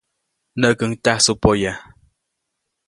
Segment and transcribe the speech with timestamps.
[0.59, 1.73] Näʼkuŋ tyajsuʼk poya.